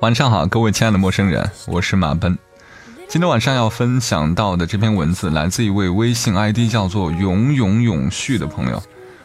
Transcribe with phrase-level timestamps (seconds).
[0.00, 2.38] 晚上好，各位亲爱的陌生人，我是马奔。
[3.08, 8.80] 今天晚上要分享到的这篇文字来自一位微信 ID 叫做“永永永续”的朋友。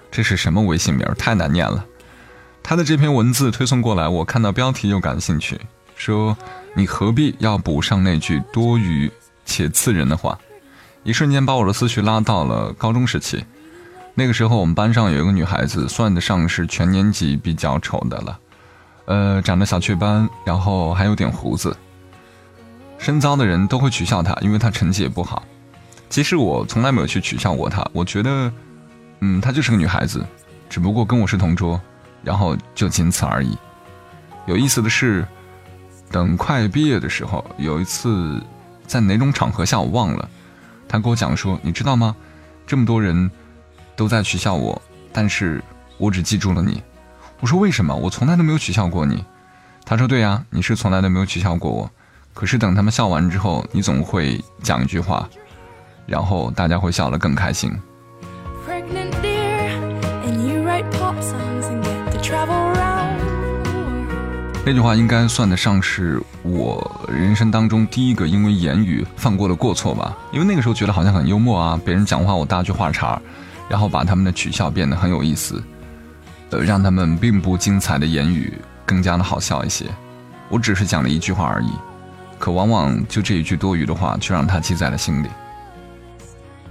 [0.09, 1.05] 这是什么微信名？
[1.15, 1.85] 太难念了。
[2.63, 5.61] 他的这篇文字推送过来，我看到标题就感兴趣，
[5.95, 6.35] 说
[6.73, 9.11] 你何必要补上那句多余
[9.45, 10.39] 且刺人的话？
[11.03, 13.45] 一瞬间把我的思绪拉到了高中时期。
[14.15, 18.39] 那个时候，我们班上有一个女孩子，算得上是全年级比较丑的了。
[19.05, 21.75] 呃，长着小雀斑，然后还有点胡子。
[22.97, 25.43] 深遭的人都会取笑他，因为他成绩也不好。
[26.09, 28.53] 其实我从来没有去取笑过他，我觉得，
[29.19, 30.25] 嗯，她就是个女孩子，
[30.69, 31.81] 只不过跟我是同桌，
[32.23, 33.57] 然后就仅此而已。
[34.45, 35.27] 有意思的是，
[36.11, 38.41] 等快毕业的时候，有一次
[38.85, 40.29] 在哪种场合下我忘了，
[40.87, 42.15] 她跟我讲说：“你知道吗？
[42.65, 43.29] 这么多人
[43.95, 44.81] 都在取笑我，
[45.11, 45.61] 但是
[45.97, 46.81] 我只记住了你。”
[47.43, 47.93] 我说为什么？
[47.93, 49.21] 我从来都没有取笑过你。
[49.83, 51.91] 他说对呀，你是从来都没有取笑过我。
[52.33, 55.27] 可是等他们笑完之后，你总会讲一句话，
[56.05, 57.69] 然后大家会笑得更开心。
[64.65, 70.17] 那句话应该算得上是我人生当中第一个因为言语犯过的过错吧？
[70.31, 73.21] 因为那个时候觉得好像很幽默啊，别人讲话我搭句话茬，
[73.67, 75.61] 然后把他们的取笑变得很有意思。
[76.59, 78.53] 让他们并不精彩的言语
[78.85, 79.85] 更加的好笑一些。
[80.49, 81.71] 我只是讲了一句话而已，
[82.37, 85.27] 可往往就这一句多余的话，却让他记在了心里。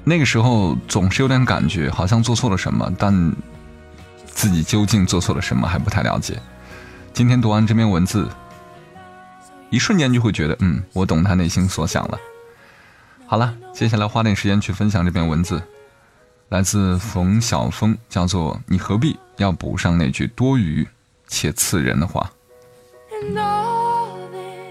[0.05, 3.35] 那个时候总是有点感觉，好像做错了什么，但
[4.27, 6.41] 自己究竟做错了什么还不太了解。
[7.13, 8.29] 今天读完这篇文字，
[9.71, 12.19] 一瞬间就会觉得，嗯，我懂他内心所想了。
[13.27, 15.63] 好了，接下来花点时间去分享这篇文字。
[16.53, 20.87] 来自冯晓峰，叫做“你何必要补上那句多余
[21.27, 22.31] 且刺人的话？”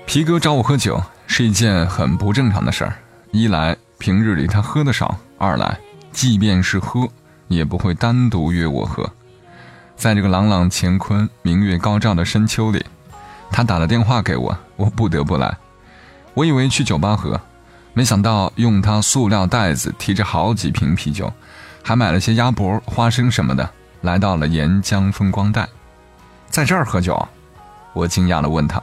[0.05, 2.93] 皮哥找我喝酒是一件很不正常的事儿。
[3.31, 5.75] 一来平日里他喝的少，二来
[6.11, 7.09] 即便是喝，
[7.47, 9.11] 也不会单独约我喝。
[9.95, 12.85] 在这个朗朗乾坤、明月高照的深秋里，
[13.49, 15.57] 他打了电话给我，我不得不来。
[16.35, 17.41] 我以为去酒吧喝，
[17.95, 21.33] 没想到用他塑料袋子提着好几瓶啤酒。
[21.83, 23.69] 还买了些鸭脖、花生什么的，
[24.01, 25.67] 来到了沿江风光带，
[26.49, 27.27] 在这儿喝酒，
[27.93, 28.81] 我惊讶地问他：“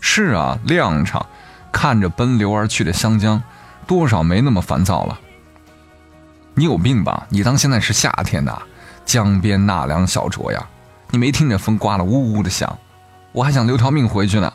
[0.00, 1.24] 是啊，亮场，
[1.72, 3.42] 看着奔流而去的湘江，
[3.86, 5.18] 多少没那么烦躁了。
[6.54, 7.26] 你有病吧？
[7.28, 8.60] 你当现在是夏天呐？
[9.04, 10.66] 江边纳凉小酌呀？
[11.10, 12.78] 你没听着风刮得呜呜的响？
[13.32, 14.52] 我还想留条命回去呢。”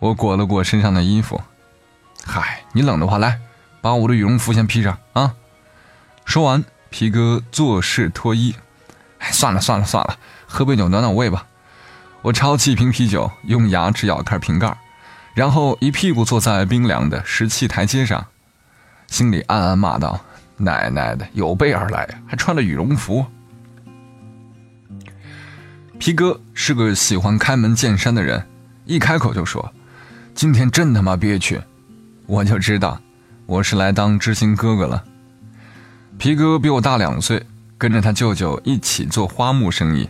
[0.00, 1.40] 我裹了裹身上的衣服，
[2.26, 3.40] 嗨，你冷的话，来，
[3.80, 5.32] 把我的羽绒服先披上啊。
[6.24, 8.54] 说完，皮哥做事脱衣。
[9.18, 11.46] 哎，算了算了算了，喝杯酒暖暖胃吧。
[12.22, 14.76] 我抄起一瓶啤酒，用牙齿咬开瓶盖，
[15.34, 18.26] 然后一屁股坐在冰凉的石砌台阶上，
[19.06, 20.20] 心里暗暗骂道
[20.56, 23.24] ：“奶奶的，有备而来，还穿了羽绒服。”
[25.98, 28.46] 皮哥是个喜欢开门见山的人，
[28.84, 29.72] 一开口就说
[30.34, 31.60] ：“今天真他妈憋屈。”
[32.26, 32.98] 我就知道，
[33.46, 35.04] 我是来当知心哥哥了。
[36.16, 37.44] 皮哥比我大两岁，
[37.76, 40.08] 跟着他舅舅一起做花木生意，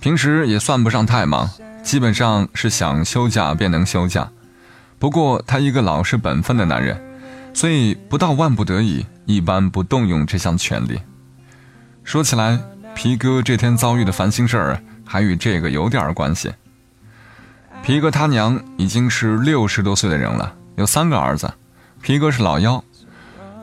[0.00, 1.50] 平时也算不上太忙，
[1.82, 4.28] 基本上是想休假便能休假。
[4.98, 7.00] 不过他一个老实本分的男人，
[7.52, 11.00] 所以不到万不得已，一般不动用这项权利。
[12.04, 12.60] 说起来，
[12.94, 16.52] 皮哥这天遭遇的烦心事儿，还与这个有点关系。
[17.82, 21.52] 皮哥他娘已经是六十多岁的人了，有三个儿子，
[22.00, 22.84] 皮哥是老幺。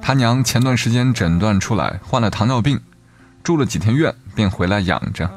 [0.02, 2.80] 他娘前段时间诊断出来患了糖尿病，
[3.44, 5.30] 住了几天院便回来养着，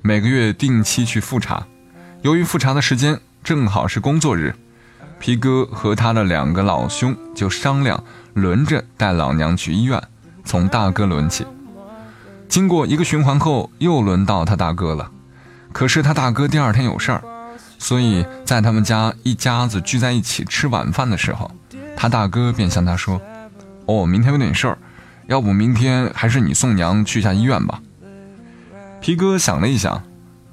[0.00, 1.66] 每个月定期去复查。
[2.22, 4.54] 由于复查的时间正好是工作日，
[5.18, 10.00] 皮哥和他的两个老兄就商量轮着带老娘去医院，
[10.44, 11.44] 从大哥轮起。
[12.48, 15.10] 经过一个循环后，又轮到他大哥了。
[15.72, 17.22] 可是他大哥第二天有事儿，
[17.78, 21.50] 所以在他们家一家子聚在一起吃晚饭的时候，
[21.96, 23.20] 他大哥便向他说。
[23.86, 24.78] 哦，明天有点事儿，
[25.26, 27.80] 要不明天还是你送娘去下医院吧。
[29.00, 30.02] 皮哥想了一想，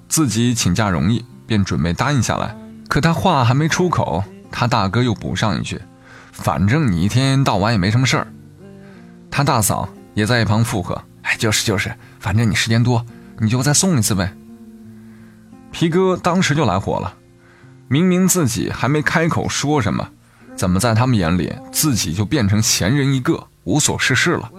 [0.08, 2.56] 自己请假容易，便准备答应下来。
[2.88, 5.80] 可他话还没出口，他大哥又补上一句
[6.34, 8.28] ：“反正你一天到晚也没什么事儿。”
[9.30, 13.06] 他大嫂也在一旁附和：“哎，就是就是，反正你时间多，
[13.38, 14.34] 你就再送一次呗。”
[15.72, 17.14] 皮哥当时就来火了，
[17.88, 20.10] 明明自己还没开口说什么。
[20.59, 24.51] 怎么在他们眼里，自己就变成闲人一个，无所事事了？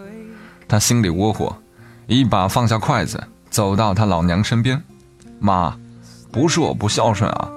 [0.67, 1.55] 他心里窝火，
[2.07, 4.83] 一把放下筷子，走到他老娘身边
[5.39, 5.77] ：“妈，
[6.33, 7.51] 不是我不孝顺啊，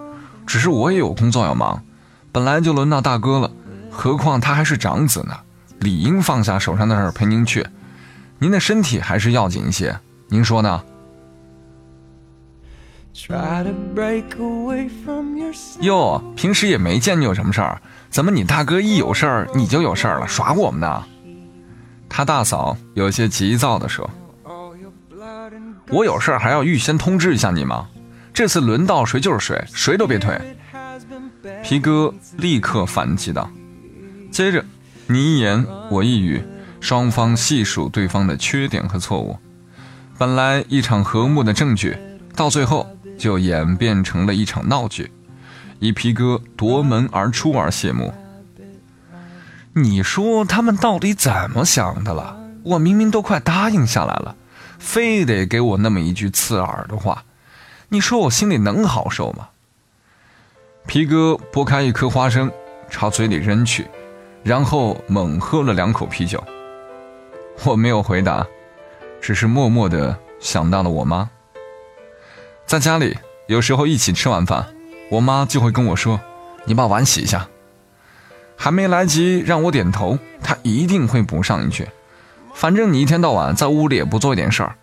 [0.46, 1.82] 只是我也有工作要忙，
[2.34, 3.50] 本来就轮到大哥了，
[3.90, 5.38] 何况他还是长子呢，
[5.80, 7.66] 理应放下手上的事儿陪您去。
[8.40, 9.98] 您的身体还是要紧一些，
[10.28, 10.84] 您说呢？
[15.82, 17.80] 哟，平时也没见你有什么事儿，
[18.10, 21.04] 怎么你大哥一有事儿你就有事儿了，耍我们呢？
[22.10, 24.10] 他大嫂有些急躁地说
[25.90, 27.88] ：“我有事儿还要预先通知一下你吗？
[28.34, 30.36] 这次轮到谁就是谁，谁都别推。”
[31.64, 33.48] 皮哥立刻反击道。
[34.32, 34.66] 接着，
[35.06, 36.44] 你一言我一语，
[36.80, 39.38] 双方细数对方的缺点和错误。
[40.18, 41.96] 本来一场和睦的证据，
[42.36, 42.88] 到最后。
[43.24, 45.10] 就演变成了一场闹剧，
[45.80, 48.14] 以皮哥夺门而出而谢幕。
[49.72, 52.38] 你说他们到底怎么想的了？
[52.64, 54.36] 我明明都快答应下来了，
[54.78, 57.24] 非得给我那么一句刺耳的话，
[57.88, 59.48] 你说我心里能好受吗？
[60.86, 62.52] 皮哥剥开一颗花生，
[62.90, 63.88] 朝嘴里扔去，
[64.44, 66.44] 然后猛喝了两口啤酒。
[67.64, 68.46] 我没有回答，
[69.22, 71.30] 只是默默的想到了我妈。
[72.66, 73.18] 在家里，
[73.48, 74.68] 有时候一起吃完饭，
[75.12, 76.20] 我妈就会跟我说
[76.66, 77.48] ：“你把碗洗一下。”
[78.56, 81.88] 还没来及让我点头，她一定会补上一句
[82.54, 84.76] ：“反正你一天到晚在屋里也不做一点事儿。”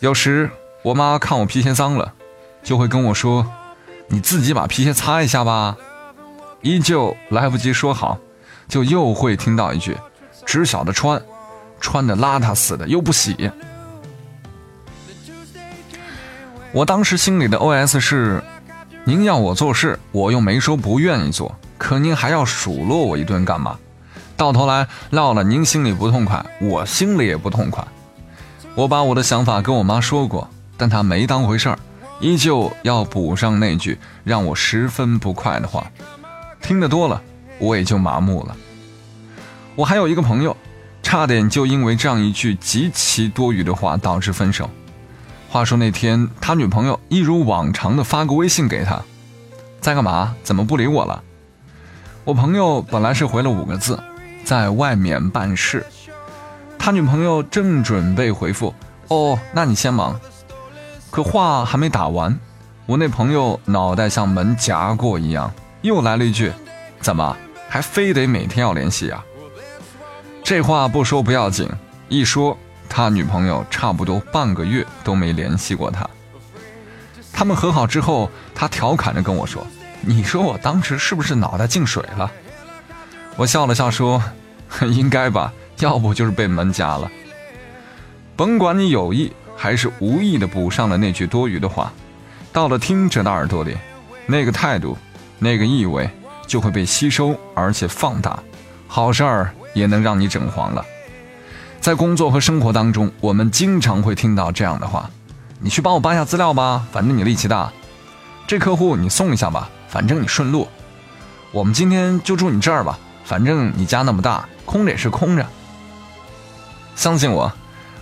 [0.00, 0.48] 有时
[0.82, 2.14] 我妈看我皮鞋脏了，
[2.62, 3.46] 就会跟我说
[4.08, 5.76] ：“你自己把皮鞋擦一下吧。”
[6.62, 8.18] 依旧来不及说好，
[8.68, 9.96] 就又会听到一句
[10.46, 11.20] ：“只晓得穿，
[11.80, 13.50] 穿的邋遢死的又不洗。”
[16.70, 18.42] 我当时心里的 OS 是：
[19.04, 23.78] 您要我做事，我又没说不愿意做，可您还要数落我一顿干嘛？
[24.36, 27.82] 到头来闹了您心里不痛快，我心里也不痛快。
[28.74, 31.78] 我把我的想法跟我妈说过，但她没当回事儿，
[32.20, 35.90] 依旧要补上那句让我十分不快的话。
[36.60, 37.22] 听得多了，
[37.58, 38.54] 我也就麻木了。
[39.74, 40.54] 我还有一个朋友，
[41.02, 44.68] 差点就因为这样一句极其多余的话导致分手。
[45.50, 49.00] 话说那天，他女朋友一如往常的发个微信给他，
[49.80, 50.34] 在干嘛？
[50.42, 51.22] 怎么不理我了？
[52.24, 53.98] 我朋友本来是回了五个字，
[54.44, 55.86] 在外面办事。
[56.78, 58.74] 他女朋友正准备回复，
[59.08, 60.20] 哦，那你先忙。
[61.10, 62.38] 可话还没打完，
[62.84, 66.52] 我那朋友脑袋像门夹过一样，又来了一句：
[67.00, 67.34] 怎么
[67.70, 69.24] 还非得每天要联系啊？
[70.44, 71.66] 这话不说不要紧，
[72.10, 72.56] 一说。
[72.88, 76.08] 他女朋友差不多半个月都没联系过他。
[77.32, 79.64] 他们和好之后，他调侃着跟我说
[80.02, 82.30] ：“你说我当时是不是脑袋进水了？”
[83.36, 84.20] 我笑了笑说
[84.82, 87.08] ：“应该吧，要不就是被门夹了。”
[88.34, 91.92] 甭管你有意还是无意的补上了那句多余的话，
[92.52, 93.76] 到了听者的耳朵里，
[94.26, 94.96] 那个态度、
[95.38, 96.08] 那个意味
[96.46, 98.38] 就会被吸收而且放大，
[98.88, 100.84] 好事儿也能让你整黄了。
[101.88, 105.08] 在工作和生活当中，我们经常会听到这样的话
[105.58, 107.72] ：“你去帮我搬下资料吧，反正你力气大；
[108.46, 110.68] 这客户你送一下吧，反正你顺路；
[111.50, 115.46] 我们今天就住你这儿吧，反正你家那么大，空着也是空着。”
[116.94, 117.50] 相信我，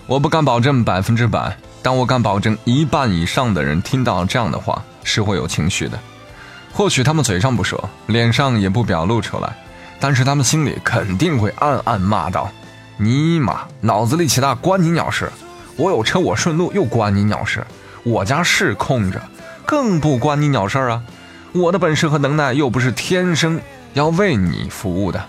[0.09, 5.97] 我不敢保证百分之百，但我敢保证一半以上的人听到这样的话是会有情绪的。
[6.73, 9.57] 或许他们嘴上不说，脸上也不表露出来，
[10.01, 12.51] 但是他们心里肯定会暗暗骂道。
[12.99, 15.31] 尼玛，脑子力气大关你鸟事！
[15.77, 17.67] 我有车我顺路又关你鸟事！
[18.05, 19.21] 我家是空着，
[19.67, 21.03] 更不关你鸟事啊！
[21.53, 23.61] 我的本事和能耐又不是天生
[23.93, 25.23] 要为你服务的。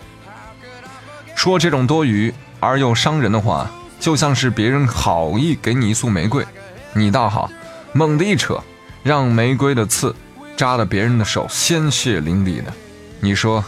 [1.35, 3.69] 说这种多余而又伤人的话，
[3.99, 6.45] 就像是别人好意给你一束玫瑰，
[6.93, 7.51] 你倒好，
[7.91, 8.57] 猛地一扯，
[9.03, 10.15] 让玫瑰的刺
[10.55, 12.71] 扎了别人的手鲜血淋漓的，
[13.19, 13.63] 你说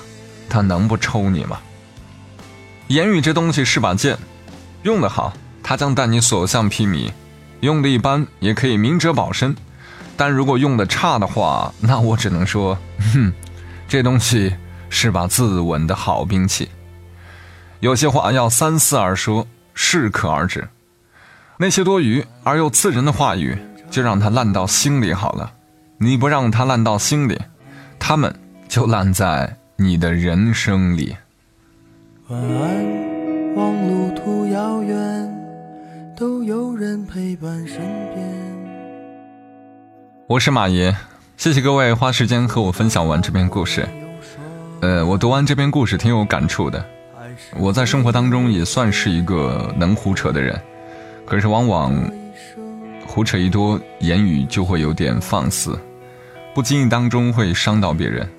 [0.50, 1.60] 他能不抽你吗？
[2.89, 4.17] 言语这东西是把剑，
[4.81, 5.31] 用得好，
[5.62, 7.12] 它将带你所向披靡；
[7.60, 9.55] 用的一般，也可以明哲保身。
[10.17, 12.75] 但如果用的差的话，那我只能说，
[13.13, 13.31] 哼，
[13.88, 14.55] 这东西
[14.89, 16.67] 是把自刎的好兵器。
[17.79, 20.67] 有些话要三思而说，适可而止。
[21.58, 23.55] 那些多余而又刺人的话语，
[23.91, 25.51] 就让它烂到心里好了。
[26.00, 27.39] 你不让它烂到心里，
[28.00, 28.34] 它们
[28.67, 31.15] 就烂在你的人生里。
[32.29, 34.95] 晚安，望路途遥远，
[36.15, 37.79] 都有人陪伴身
[38.13, 38.24] 边。
[40.27, 40.93] 我是马爷，
[41.38, 43.83] 谢谢各位花时间和我分享完这篇故事。
[44.81, 46.86] 呃，我读完这篇故事挺有感触的。
[47.57, 50.55] 我在生活当中也算是一个能胡扯的人，
[51.25, 51.91] 可是往往
[53.07, 55.75] 胡扯一多，言语就会有点放肆。
[56.53, 58.29] 不经意当中会伤到别人。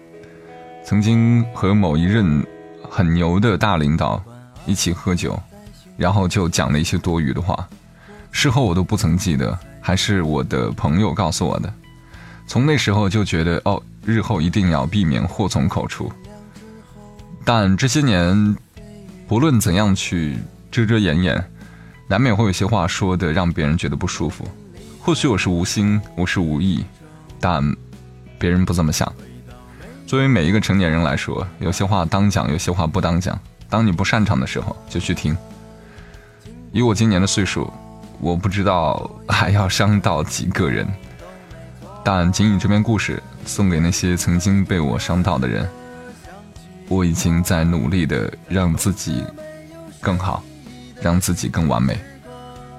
[0.84, 2.42] 曾经和某一任
[2.90, 4.20] 很牛的大领导
[4.66, 5.40] 一起喝酒，
[5.96, 7.66] 然后就讲了一些多余的话，
[8.32, 11.72] 事后我都不曾记得，还是我的朋友告诉我的。
[12.48, 16.12] 从那时候就觉得哦，日后一定要避免祸从口出。
[17.44, 18.56] 但这些年，
[19.28, 20.36] 不论怎样去
[20.70, 21.50] 遮遮掩掩，
[22.08, 24.44] 难免会有些话说的让别人觉得不舒服。
[25.00, 26.84] 或许我是无心，我是无意，
[27.38, 27.64] 但
[28.38, 29.10] 别人不这么想。
[30.10, 33.38] 作为每一个成年人来说，有些话当讲，有些话不当讲。
[33.68, 35.38] 当你不擅长的时候，就去听。
[36.72, 37.72] 以我今年的岁数，
[38.18, 40.84] 我不知道还要伤到几个人。
[42.02, 45.64] 但仅以这篇故事送给那些曾经被我伤到的人，
[46.88, 49.24] 我已经在努力的让自己
[50.00, 50.42] 更好，
[51.00, 51.96] 让自己更完美。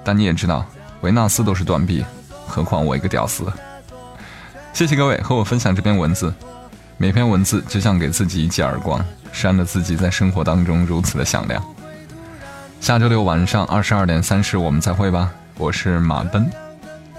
[0.04, 0.66] 但你也知道，
[1.00, 2.04] 维纳斯都是断臂，
[2.46, 3.50] 何况我一个屌丝。
[4.74, 6.30] 谢谢各位和我分享这篇文字，
[6.96, 11.62] 每篇文字就像给自己一记耳光，扇得自己在生活当中如此的响亮。
[12.80, 15.32] 下周六晚上二十二点三十，我们再会吧。
[15.56, 16.50] 我是马奔，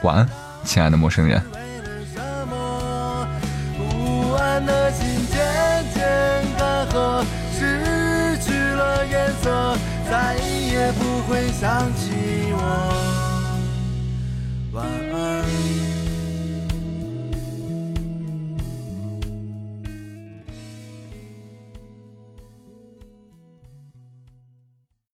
[0.01, 0.29] 晚安，
[0.63, 1.41] 亲爱的陌生人。
[7.57, 9.77] 失去了颜色，
[10.09, 12.11] 再也不会想起
[12.51, 13.02] 我。